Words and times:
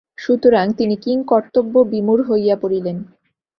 সুতরাং 0.17 0.65
তিনি 0.77 0.95
কিংকর্তব্যবিমূঢ় 0.95 2.21
হইয়া 2.29 2.55
পড়িলেন। 2.55 2.97